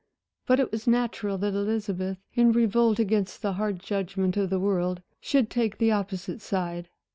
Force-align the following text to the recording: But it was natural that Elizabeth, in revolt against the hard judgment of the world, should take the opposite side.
But 0.47 0.59
it 0.59 0.71
was 0.71 0.87
natural 0.87 1.37
that 1.37 1.53
Elizabeth, 1.53 2.17
in 2.33 2.53
revolt 2.53 2.97
against 2.97 3.43
the 3.43 3.53
hard 3.53 3.77
judgment 3.77 4.35
of 4.35 4.49
the 4.49 4.59
world, 4.59 5.03
should 5.19 5.47
take 5.47 5.77
the 5.77 5.91
opposite 5.91 6.41
side. 6.41 6.89